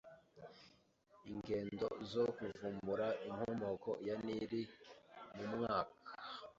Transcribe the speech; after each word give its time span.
Ingendo 1.31 1.87
zo 2.11 2.23
kuvumbura 2.37 3.07
Inkomoko 3.27 3.91
ya 4.07 4.15
Nili 4.23 4.61
mu 5.35 5.43
myaka 5.59 6.11